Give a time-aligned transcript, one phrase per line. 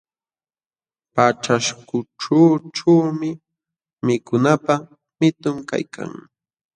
[1.13, 3.31] Paćhaśhkućhućhuumi
[4.05, 4.83] mikunapaq
[5.19, 6.11] mitu kaykan.